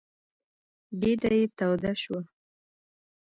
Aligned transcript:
ګېډه 1.01 1.31
یې 1.37 1.45
توده 1.57 1.91
شوه. 2.01 2.21